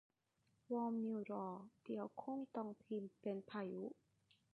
[0.73, 1.47] วอร์มนิ้วรอ
[1.83, 3.85] เดี๋ยวคงต้องพิมพ์เป็นพายุ